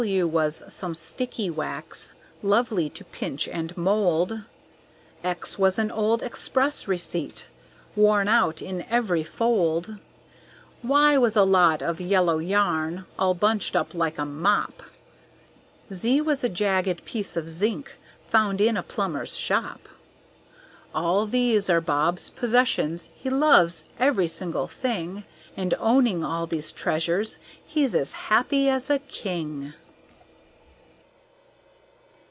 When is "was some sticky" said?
0.27-1.51